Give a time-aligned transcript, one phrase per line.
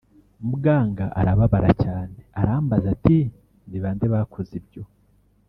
[0.49, 3.17] Muganga arababara cyane arambaza ati’
[3.69, 4.83] ni bande bakoze ibyo